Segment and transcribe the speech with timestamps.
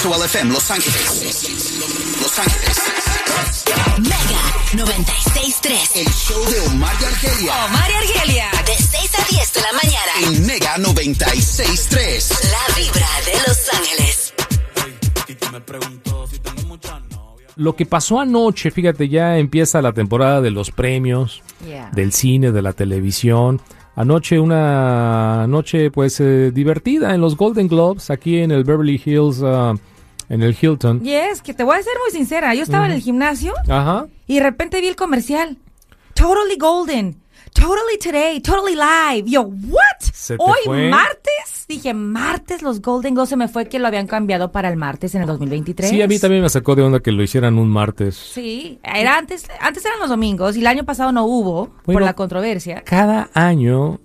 [0.00, 2.16] KXOL FM Los Ángeles.
[2.22, 2.78] Los Ángeles.
[3.98, 5.96] Mega 96.3.
[5.96, 7.64] El show de Omar y Argelia.
[7.66, 8.46] Omar y Argelia.
[8.64, 10.12] De 6 a 10 de la mañana.
[10.22, 12.50] En Mega 96.3.
[12.50, 14.32] La vibra de Los Ángeles.
[17.56, 21.90] Lo que pasó anoche, fíjate, ya empieza la temporada de los premios, Yeah.
[21.92, 23.60] del cine, de la televisión.
[23.96, 29.42] Anoche una noche pues eh, divertida en los Golden Globes, aquí en el Beverly Hills,
[29.44, 29.74] ah,
[30.30, 31.00] en el Hilton.
[31.02, 32.54] Yes, que te voy a ser muy sincera.
[32.54, 34.06] Yo estaba en el gimnasio Ajá.
[34.26, 35.58] y de repente vi el comercial.
[36.14, 37.20] Totally golden.
[37.52, 38.40] Totally today.
[38.40, 39.28] Totally live.
[39.28, 40.38] Yo, what?
[40.38, 40.88] Hoy fue.
[40.88, 41.66] martes.
[41.66, 45.14] Dije, martes los Golden Globes se me fue que lo habían cambiado para el martes
[45.14, 45.90] en el 2023.
[45.90, 48.16] Sí, a mí también me sacó de onda que lo hicieran un martes.
[48.16, 52.14] Sí, era antes, antes eran los domingos y el año pasado no hubo por la
[52.14, 52.82] controversia.
[52.84, 54.00] Cada año,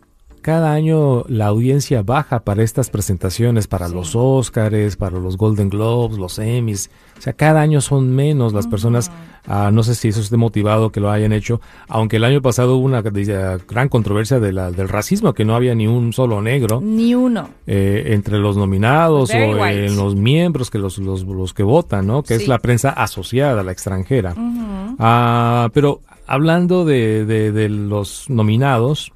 [0.45, 6.19] cada año la audiencia baja para estas presentaciones, para los Oscars, para los Golden Globes,
[6.19, 6.91] los Emmys.
[7.17, 9.09] O sea, cada año son menos las personas.
[9.47, 12.75] ah, no sé si eso esté motivado que lo hayan hecho, aunque el año pasado
[12.77, 16.41] hubo una eh, gran controversia de la- del racismo, que no había ni un solo
[16.43, 17.49] negro Ni uno.
[17.65, 19.85] eh, entre los nominados o white.
[19.87, 22.21] en los miembros que los, los, los que votan, ¿no?
[22.21, 24.35] Que es la prensa asociada, la extranjera.
[24.99, 29.11] Ah, pero hablando de, de- de los nominados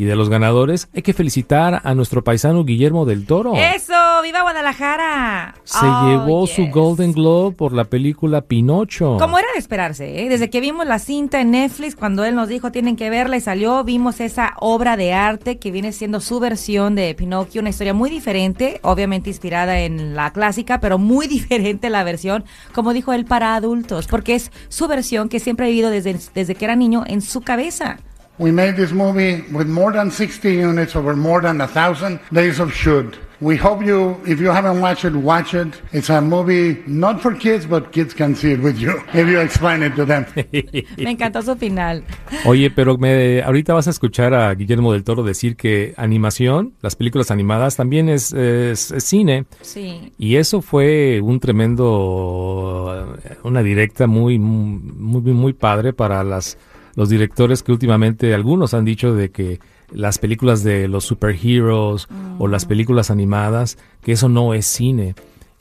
[0.00, 3.52] y de los ganadores, hay que felicitar a nuestro paisano Guillermo del Toro.
[3.54, 3.92] ¡Eso!
[4.22, 5.56] ¡Viva Guadalajara!
[5.64, 6.68] Se Oh, llevó su.
[6.68, 9.18] Golden Globe por la película Pinocho.
[9.18, 10.30] Como era de esperarse, ¿eh?
[10.30, 13.42] desde que vimos la cinta en Netflix, cuando él nos dijo tienen que verla y
[13.42, 17.92] salió, vimos esa obra de arte que viene siendo su versión de Pinocchio, una historia
[17.92, 23.26] muy diferente, obviamente inspirada en la clásica, pero muy diferente la versión, como dijo él,
[23.26, 27.04] para adultos, porque es su versión que siempre ha vivido desde, desde que era niño
[27.06, 27.98] en su cabeza.
[28.40, 32.58] We made this movie with more than 60 units over more than a thousand days
[32.58, 33.18] of shoot.
[33.42, 35.68] We hope you, if you haven't watched it, watch it.
[35.92, 39.40] It's a movie not for kids, but kids can see it with you if you
[39.40, 40.24] explain it to them.
[40.96, 42.02] Me encantó su final.
[42.46, 46.96] Oye, pero me, ahorita vas a escuchar a Guillermo del Toro decir que animación, las
[46.96, 49.44] películas animadas, también es, es- es cine.
[49.62, 50.12] Sí.
[50.18, 56.58] Y eso fue un tremendo, una directa muy, muy, muy padre para las,
[57.00, 59.58] los directores que últimamente algunos han dicho de que
[59.92, 62.06] las películas de los superheroes
[62.38, 65.14] o las películas animadas, que eso no es cine.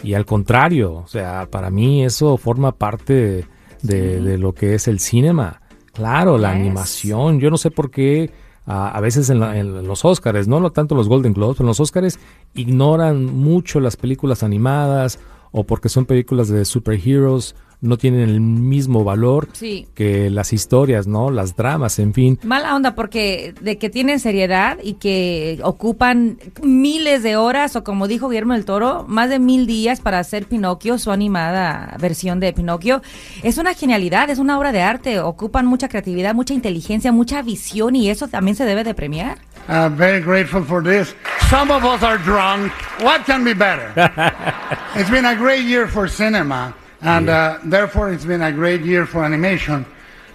[0.04, 3.46] Y al contrario, o sea, para mí eso forma parte
[3.82, 5.62] de, de lo que es el cinema.
[5.94, 6.60] Claro, la Yes.
[6.62, 7.40] animación.
[7.40, 8.30] Yo no sé por qué
[8.66, 11.70] a, a veces en, la- en los Oscars, no tanto los Golden Globes, pero en
[11.70, 12.20] los Oscars
[12.54, 15.20] ignoran mucho las películas animadas
[15.52, 19.88] o porque son películas de superheroes, no tienen el mismo valor Sí.
[19.94, 21.32] que las historias, ¿no?
[21.32, 22.38] Las dramas, en fin.
[22.44, 28.10] Mala onda porque de que tienen seriedad y que ocupan miles de horas o como
[28.10, 32.52] dijo Guillermo del Toro, más de mil días para hacer Pinocchio, su animada versión de
[32.52, 33.02] Pinocchio.
[33.44, 37.96] Es una genialidad, es una obra de arte, ocupan mucha creatividad, mucha inteligencia, mucha visión
[37.96, 39.38] y eso también se debe de premiar.
[39.70, 41.14] Uh, very grateful for this.
[41.48, 42.72] Some of us are drunk.
[43.04, 43.94] What can be better?
[44.96, 49.06] it's been a great year for cinema, and uh, therefore it's been a great year
[49.06, 49.86] for animation,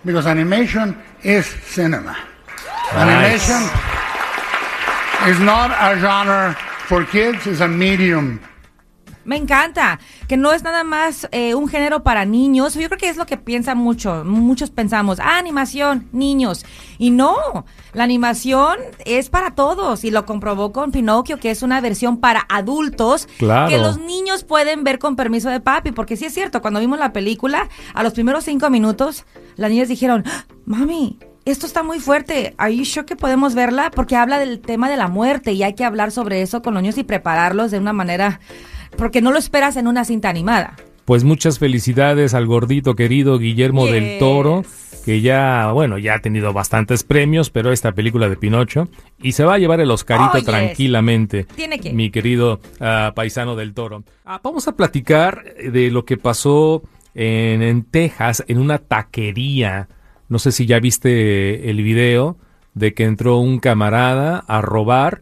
[0.04, 2.16] because animation is cinema.
[2.92, 3.60] Animation
[5.28, 6.54] is not a genre
[6.86, 8.40] for kids; it's a medium.
[9.24, 9.98] Me encanta,
[10.28, 12.74] que no es nada más eh, un género para niños.
[12.74, 14.24] Yo creo que es lo que piensan mucho.
[14.24, 16.64] Muchos pensamos, ah, animación, niños.
[16.98, 17.36] Y no,
[17.92, 20.04] la animación es para todos.
[20.04, 23.28] Y lo comprobó con Pinocchio, que es una versión para adultos.
[23.38, 23.68] Claro.
[23.68, 25.92] Que los niños pueden ver con permiso de papi.
[25.92, 29.24] Porque sí es cierto, cuando vimos la película, a los primeros cinco minutos,
[29.56, 31.18] las niñas dijeron, "Ah, mami.
[31.44, 32.54] Esto está muy fuerte.
[32.56, 33.90] ¿Are you sure que podemos verla?
[33.90, 36.82] Porque habla del tema de la muerte y hay que hablar sobre eso con los
[36.82, 38.40] niños y prepararlos de una manera
[38.96, 40.76] porque no lo esperas en una cinta animada.
[41.05, 44.19] Pues muchas felicidades al gordito querido Guillermo del.
[44.19, 44.62] Toro,
[45.05, 48.88] que ya, bueno, ya ha tenido bastantes premios, pero esta película de Pinocho,
[49.23, 50.44] y se va a llevar el Oscarito Oh, yes.
[50.46, 51.93] tranquilamente, Tiene que.
[51.93, 54.02] mi querido ah, paisano del Toro.
[54.25, 56.82] Ah, vamos a platicar de lo que pasó
[57.14, 59.88] en, en Texas, en una taquería.
[60.31, 62.38] No sé si ya viste el video
[62.73, 65.20] de que entró un camarada a robar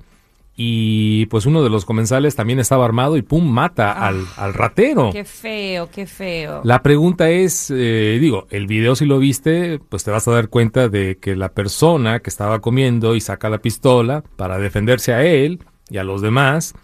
[0.65, 5.11] y pues uno de los comensales también estaba armado y pum, mata al, al ratero.
[5.13, 6.61] Qué feo, qué feo.
[6.63, 10.51] La pregunta es, eh, digo, el video si lo viste, pues te vas a dar
[10.51, 15.25] cuenta de que la persona que estaba comiendo y saca la pistola para defenderse a
[15.25, 15.59] él
[15.91, 16.75] y a los demás,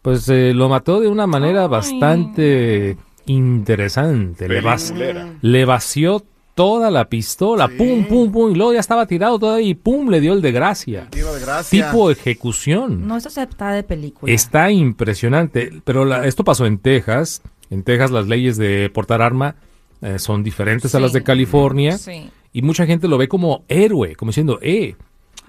[0.00, 1.68] pues eh, lo mató de una manera Ay.
[1.68, 2.96] bastante
[3.26, 4.48] interesante.
[4.48, 6.24] Le vació
[6.56, 10.20] toda la pistola, pum, pum, pum, y luego ya estaba tirado todavía y pum, le
[10.20, 11.06] dio el de gracia.
[11.10, 11.86] Tiro de gracia.
[11.86, 13.06] Tipo ejecución.
[13.06, 14.32] No, se está de película.
[14.32, 19.56] Está impresionante, pero la- esto pasó en Texas En Texas las leyes de portar arma
[20.00, 21.98] eh, son diferentes a las de California.
[21.98, 22.30] Sí.
[22.52, 24.94] Y mucha gente lo ve como héroe, como diciendo, eh,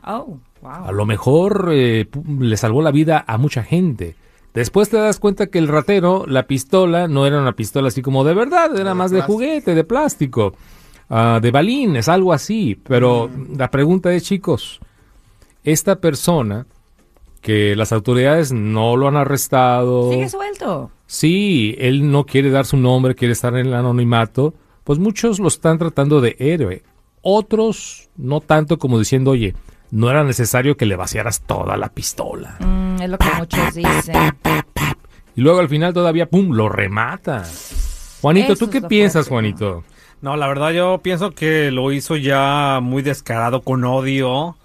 [0.06, 0.71] Oh, wow.
[0.86, 4.15] a lo mejor eh, pu- le salvó la vida a mucha gente.
[4.54, 8.24] Después te das cuenta que el ratero, la pistola, no era una pistola así como
[8.24, 10.56] de verdad, era más de juguete, de plástico,
[11.09, 12.80] ah, de balines, algo así.
[12.88, 14.80] Pero la pregunta es, chicos,
[15.63, 16.65] esta persona
[17.42, 20.92] que las autoridades no lo han arrestado, Sigue suelto.
[21.06, 25.48] sí, él no quiere dar su nombre, quiere estar en el anonimato, pues muchos lo
[25.48, 26.83] están tratando de héroe.
[27.21, 29.54] Otros no tanto como diciendo, oye,
[29.92, 32.57] no era necesario que le vaciaras toda la pistola.
[32.59, 34.15] Mm, es lo que muchos dicen.
[35.36, 37.45] Y luego al final todavía, ¡pum!, lo remata.
[38.21, 39.51] Juanito, Eso ¿tú qué piensas, fuerte.
[39.54, 39.74] Juanito?
[39.75, 44.56] No, la verdad yo pienso que lo hizo ya muy descarado con odio.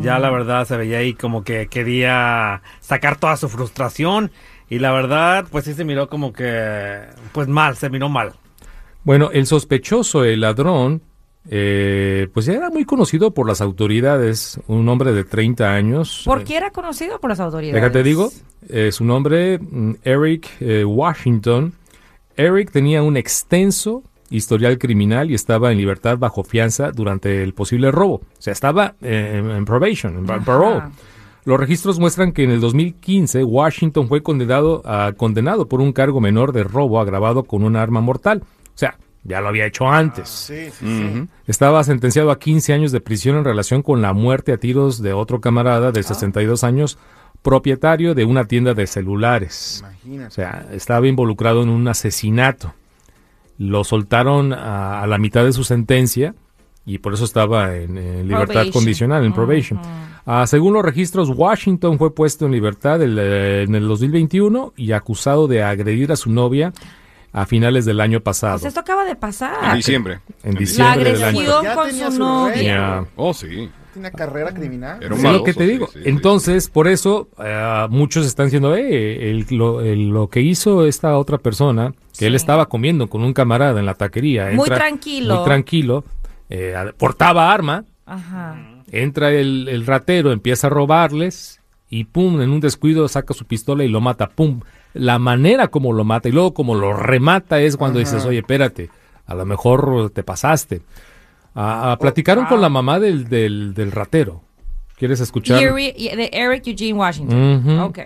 [0.00, 4.30] Ya la verdad se veía ahí como que quería sacar toda su frustración
[4.70, 7.00] y la verdad pues sí se miró como que
[7.32, 8.34] pues mal, se miró mal.
[9.02, 11.02] Bueno, el sospechoso, el ladrón,
[11.48, 16.22] eh, pues ya era muy conocido por las autoridades, un hombre de 30 años.
[16.24, 17.74] ¿Por qué era conocido por las autoridades?
[17.74, 18.30] Déjate digo,
[18.68, 21.72] eh, su nombre, mm, Eric eh, Washington.
[22.36, 27.90] Eric tenía un extenso historial criminal y estaba en libertad bajo fianza durante el posible
[27.90, 28.14] robo.
[28.16, 30.44] O sea, estaba eh, en, en probation, en Ajá.
[30.44, 30.82] parole.
[31.44, 36.20] Los registros muestran que en el 2015 Washington fue condenado, a- condenado por un cargo
[36.20, 38.42] menor de robo agravado con un arma mortal.
[38.42, 40.28] O sea, ya lo había hecho antes.
[40.28, 41.28] Sí, sí, sí.
[41.46, 45.12] Estaba sentenciado a 15 años de prisión en relación con la muerte a tiros de
[45.12, 45.92] otro camarada Ah.
[45.92, 46.98] de 62 años,
[47.42, 49.82] propietario de una tienda de celulares.
[49.84, 50.30] O Imagínate.
[50.34, 52.74] sea, estaba involucrado en un asesinato.
[53.58, 56.34] Lo soltaron a, a la mitad de su sentencia
[56.84, 57.94] y por eso estaba en,
[58.28, 58.72] libertad Probation.
[58.72, 59.80] condicional, en probation.
[60.24, 64.92] Ah, según los registros, Washington fue puesto en libertad el, eh, en el 2021 y
[64.92, 66.72] acusado de agredir a su novia
[67.32, 68.54] a finales del año pasado.
[68.54, 69.52] Pues esto acaba de pasar.
[69.70, 70.20] En diciembre.
[70.44, 71.38] En La diciembre del año.
[71.40, 73.04] agresión Ya con su novia.
[73.16, 73.68] Oh, sí.
[73.96, 74.98] Tiene carrera criminal.
[75.04, 75.86] Un Es lo que te sí, digo.
[75.86, 76.08] sí, sí.
[76.08, 81.16] Entonces, por eso, eh, muchos están diciendo, eh, el- lo, el- lo que hizo esta
[81.16, 84.50] otra persona, que él estaba comiendo con un camarada en la taquería.
[84.52, 85.36] Muy tranquilo.
[85.36, 86.04] Muy tranquilo.
[86.50, 88.56] eh, portaba arma, Ajá.
[88.92, 93.82] entra el, el ratero, empieza a robarles y pum, en un descuido saca su pistola
[93.82, 94.60] y lo mata, pum.
[94.94, 98.90] La manera como lo mata y luego como lo remata es cuando dices, oye, espérate,
[99.26, 100.82] a lo mejor te pasaste.
[101.56, 104.42] Ah, ah, platicaron con la mamá del, del, del ratero.
[104.96, 105.58] ¿Quieres escuchar?
[105.58, 107.64] De Eric Eugene Washington.
[107.64, 107.84] Ujú.
[107.84, 107.98] Ok.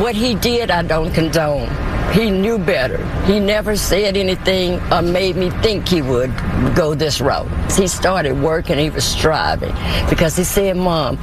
[0.00, 1.68] What he did, I don't condone.
[2.12, 2.98] He knew better.
[3.26, 6.30] He never said anything or made me think he would
[6.74, 7.46] go this route.
[7.76, 9.74] He started working, he was striving
[10.08, 11.18] because he said, Mom,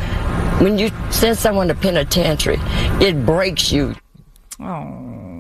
[0.60, 2.60] when you send someone to penitentiary,
[3.00, 3.95] it breaks you.
[4.60, 5.31] Oh,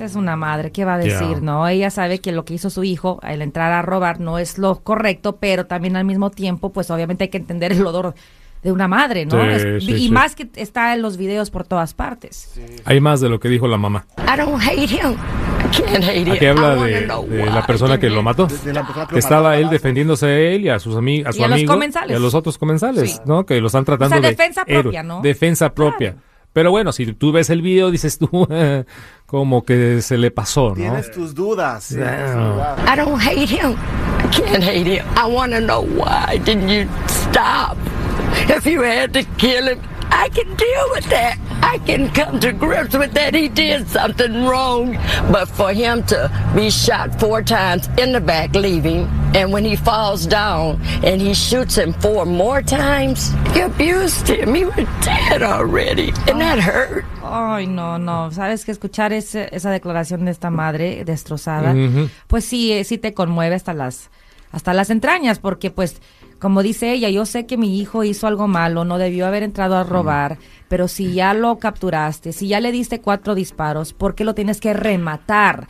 [0.00, 1.42] pues es una madre, ¿qué va a decir?
[1.42, 4.58] No, ella sabe que lo que hizo su hijo al entrar a robar no es
[4.58, 8.14] lo correcto, pero también al mismo tiempo, pues obviamente hay que entender el odor
[8.62, 9.42] de una madre, ¿no?
[9.42, 10.10] Sí, Es- sí, y sí.
[10.10, 12.60] más que está en los videos por todas partes.
[12.84, 14.06] Hay más de lo que dijo la mamá.
[14.18, 15.12] I don't hate him.
[15.12, 16.32] I can't hate him.
[16.32, 17.06] Aquí I habla de,
[17.46, 18.46] la persona que lo he- mató.
[18.46, 18.80] De- de
[19.10, 21.64] que estaba él defendiéndose a él y a sus amigos, a su Y a los
[21.64, 22.10] comensales.
[22.10, 23.18] y a los otros comensales, Sí.
[23.26, 23.44] ¿no?
[23.46, 24.82] Que lo están tratando O sea, de defensa héroe.
[24.82, 25.20] propia, ¿no?
[25.22, 26.16] Defensa propia.
[26.52, 28.28] Pero bueno, si tú ves el video dices tú
[29.26, 30.74] como que se le pasó, ¿no?
[30.74, 31.94] Tienes tus dudas.
[31.94, 32.78] dudas.
[32.86, 33.76] I don't hate him.
[34.18, 35.04] I can't hate him.
[35.16, 37.76] I want to know why didn't you stop?
[38.48, 39.78] If you had to kill him,
[40.12, 41.38] I can deal with that.
[41.62, 43.34] I can come to grips with that.
[43.34, 44.94] He did something wrong.
[45.30, 49.76] But for him to be shot four times in the back, leaving, and when he
[49.76, 54.54] falls down and he shoots him four more times, he abused him.
[54.54, 56.12] He was dead already.
[56.28, 57.04] And that hurt.
[57.22, 58.30] Ay, no, no.
[58.32, 61.74] Sabes que escuchar ese- esa declaración de esta madre destrozada,
[62.26, 64.10] pues sí, eh, sí te conmueve hasta las,
[64.52, 66.00] hasta las entrañas, porque pues,
[66.40, 69.76] como dice ella, yo sé que mi hijo hizo algo malo, no debió haber entrado
[69.76, 74.24] a robar, pero si ya lo capturaste, si ya le diste cuatro disparos, ¿por qué
[74.24, 75.68] lo tienes que rematar?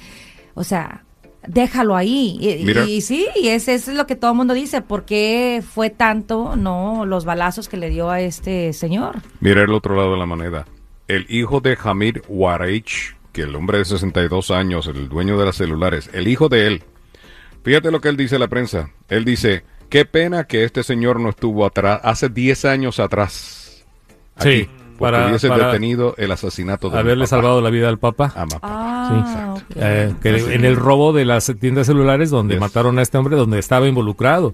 [0.54, 1.02] O sea,
[1.46, 2.38] déjalo ahí.
[2.40, 2.84] Y, Mira.
[2.84, 7.04] y sí, ese, es lo que todo el mundo dice, ¿por qué fue tanto, no,
[7.04, 9.16] los balazos que le dio a este señor?
[9.40, 10.66] Mira el otro lado de la moneda.
[11.08, 15.56] El hijo de Hamid Waraich, que el hombre de 62 años, el dueño de las
[15.56, 16.82] celulares, el hijo de él.
[17.64, 18.90] Fíjate lo que él dice a la prensa.
[19.08, 23.84] Él dice, qué pena que este señor no estuvo atrás, hace 10 años atrás.
[24.36, 24.60] Aquí.
[24.62, 24.68] Sí.
[24.98, 27.28] porque Para- hubiese para detenido el asesinato de Haberle papá.
[27.30, 28.26] salvado la vida al papá.
[28.36, 28.58] a papá.
[28.62, 29.62] Ah, ok.
[29.76, 32.60] Eh, que en el robo de las tiendas celulares donde Yes.
[32.60, 34.52] mataron a este hombre, donde estaba involucrado.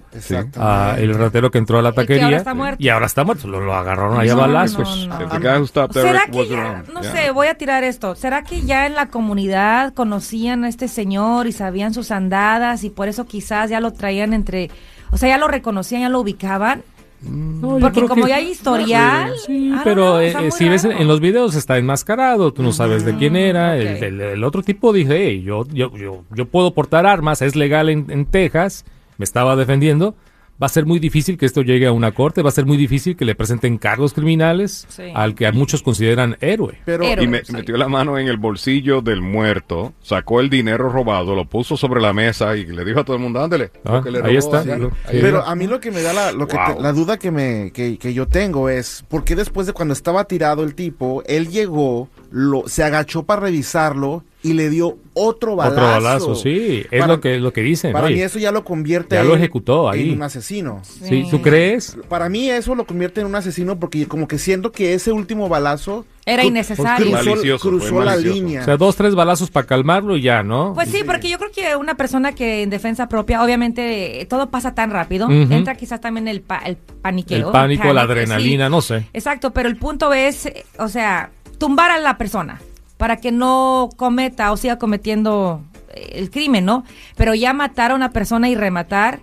[0.57, 2.37] Ah, el ratero que entró a la Y que ahora taquería.
[2.37, 2.77] está muerto.
[2.81, 3.49] Y ahora está muerto.
[3.49, 5.09] Lo, lo agarraron allá a No, balazos.
[5.09, 5.25] no, no.
[5.25, 7.13] If the guy who stopped ¿Será Eric que was ya, around, no yeah.
[7.13, 11.49] sé, voy a tirar esto, ¿será que ya en la comunidad conocían a este señor
[11.49, 14.71] y sabían sus andadas y por eso quizás ya lo traían entre,
[15.11, 16.83] o sea, ya lo reconocían, ya lo ubicaban?
[17.23, 20.69] No, yo Porque como que- ya hay historial, Sí, don't pero know, eh, eh, si
[20.69, 23.77] ves en, los videos está enmascarado, tú no sabes de quién era.
[23.77, 27.57] El, el- el otro tipo dice, "Hey, yo, yo, yo, yo puedo portar armas, es
[27.57, 28.85] legal en, en Texas,
[29.17, 30.15] me estaba defendiendo.
[30.61, 32.79] Va a ser muy difícil que esto llegue a una corte, va a ser muy
[32.79, 35.03] difícil que le presenten cargos criminales Sí.
[35.15, 36.79] al que a muchos consideran héroe.
[36.87, 37.25] Pero Héroe.
[37.25, 37.53] Y me- Sí.
[37.53, 42.01] metió la mano en el bolsillo del muerto, sacó el dinero robado, lo puso sobre
[42.01, 43.71] la mesa y le dijo a todo el mundo, ándele.
[43.85, 44.63] Ah, lo que le ahí robó, está.
[44.63, 44.81] sí.
[44.81, 46.83] Lo- Ahí Pero a mí lo que me da la, lo que te- Wow.
[46.83, 50.25] la duda que, me, que, que yo tengo es, ¿por qué después de cuando estaba
[50.25, 55.75] tirado el tipo, él llegó, lo, se agachó para revisarlo y le dio otro balazo?
[55.77, 57.93] Otro balazo, sí, es Para- lo que, lo que dicen.
[57.93, 58.17] Para oye.
[58.17, 60.11] mí eso ya lo convierte Ya a lo ejecutó ahí.
[60.11, 60.83] en un asesino.
[60.85, 61.97] Sí, ¿Tú crees?
[62.09, 65.49] Para mí eso lo convierte en un asesino porque como que siento que ese último
[65.49, 67.07] balazo Era innecesario.
[67.11, 68.61] cruzó, Malicioso, cruzó la línea.
[68.61, 70.75] O sea, dos, tres balazos para calmarlo y ya, ¿no?
[70.75, 74.75] Pues sí, porque yo creo que una persona que en defensa propia, obviamente todo pasa
[74.75, 77.47] tan rápido, entra quizás también el, pa- el paniqueo.
[77.49, 78.71] el pánico, la panic, adrenalina, sí.
[78.71, 79.07] no sé.
[79.13, 82.61] Exacto, pero el punto es, eh, o sea, tumbar a la persona
[82.97, 85.63] para que no cometa o siga cometiendo
[85.95, 86.85] eh, el crimen, ¿no?
[87.17, 89.21] Pero ya matar a una persona y rematar,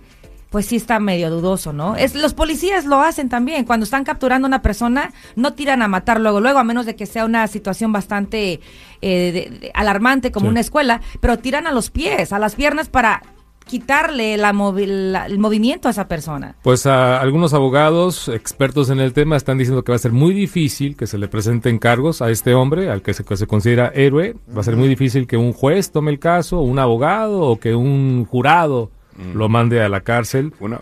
[0.50, 1.96] pues sí está medio dudoso, ¿no?
[1.96, 3.64] Es, los policías lo hacen también.
[3.64, 6.94] Cuando están capturando a una persona, no tiran a matar luego, luego, a menos de
[6.94, 8.60] que sea una situación bastante
[9.02, 10.50] eh, de- de- alarmante como Sí.
[10.50, 13.22] una escuela, pero tiran a los pies, a las piernas para
[13.66, 16.54] quitarle la movi- la- el movimiento a esa persona.
[16.62, 20.34] Pues a algunos abogados expertos en el tema están diciendo que va a ser muy
[20.34, 23.90] difícil que se le presenten cargos a este hombre, al que se, que se considera
[23.94, 24.36] héroe.
[24.56, 27.74] Va a ser muy difícil que un juez tome el caso, un abogado o que
[27.74, 28.90] un jurado
[29.34, 30.52] lo mande a la cárcel.
[30.60, 30.80] Una,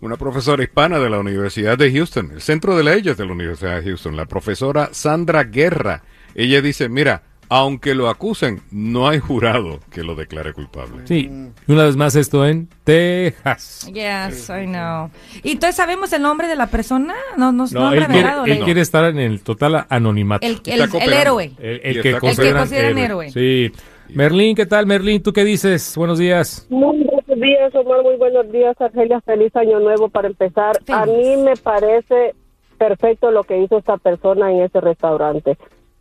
[0.00, 3.76] una profesora hispana de la Universidad de Houston, el centro de leyes de la Universidad
[3.76, 6.02] de Houston, la profesora Sandra Guerra.
[6.34, 11.06] Ella dice, mira, aunque lo acusen, no hay jurado que lo declare culpable.
[11.06, 11.30] Sí,
[11.68, 13.90] una vez más esto en Texas.
[13.92, 15.10] Yes, I know.
[15.42, 17.14] ¿Y entonces sabemos el nombre de la persona?
[17.36, 20.46] No, no, no, él, quiere, él la- quiere estar en el total anonimato.
[20.46, 21.52] el, el, héroe.
[21.58, 23.30] El, el que con- consideran, consideran héroe.
[23.30, 23.72] Sí.
[24.08, 25.20] Merlín, ¿qué tal, Merlín?
[25.22, 25.94] ¿Tú qué dices?
[25.96, 26.66] Buenos días.
[26.70, 28.02] Muy buenos días, Omar.
[28.02, 29.20] Muy buenos días, Argelia.
[29.22, 30.78] Feliz año nuevo para empezar.
[30.92, 32.34] A mí me parece
[32.78, 35.56] perfecto lo que hizo esta persona en ese restaurante.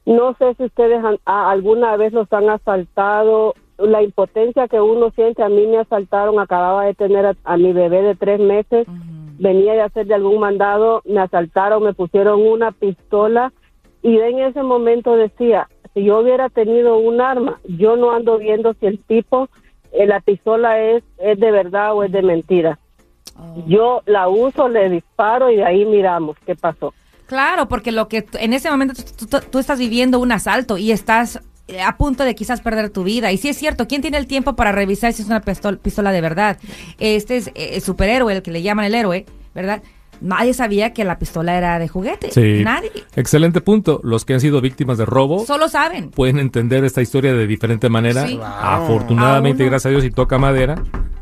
[0.06, 3.54] No sé si ustedes han- a- alguna vez los han asaltado.
[3.78, 6.40] La impotencia que uno siente, a mí me asaltaron.
[6.40, 8.88] Acababa de tener a, a mi bebé de tres meses.
[9.38, 13.52] Venía de hacer de algún mandado, me asaltaron, me pusieron una pistola
[14.02, 18.74] y en ese momento decía, si yo hubiera tenido un arma, yo no ando viendo
[18.76, 19.50] si el tipo,
[19.92, 22.80] eh, la pistola es, es de verdad o es de mentira.
[23.68, 26.94] Yo la uso, le disparo y de ahí miramos qué pasó.
[27.28, 30.92] Claro, porque lo que en ese momento tú, tú- tú estás viviendo un asalto y
[30.92, 33.32] estás eh, a punto de quizás perder tu vida.
[33.32, 36.12] Y sí es cierto, ¿quién tiene el tiempo para revisar si es una pistol- pistola
[36.12, 36.60] de verdad?
[37.00, 39.82] Este es eh, el superhéroe, el que le llaman el héroe, ¿verdad?
[40.22, 42.32] Nadie sabía que la pistola era de juguete.
[42.32, 42.64] Sí.
[42.64, 42.92] Nadie.
[43.18, 44.00] Excelente punto.
[44.04, 46.10] Los que han sido víctimas de robo Solo saben.
[46.12, 48.26] pueden entender esta historia de diferente manera.
[48.28, 48.40] Sí.
[48.42, 49.72] Afortunadamente, A uno.
[49.72, 50.76] gracias a Dios y toca madera,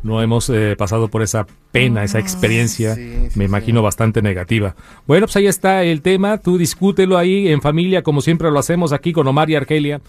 [0.03, 3.43] no hemos eh, pasado por esa pena, esa experiencia, Sí, sí, me sí.
[3.43, 4.75] imagino bastante negativa.
[5.07, 6.37] Bueno, pues ahí está el tema.
[6.37, 10.01] Tú discútelo ahí en familia, como siempre lo hacemos aquí con Omar y Argelia.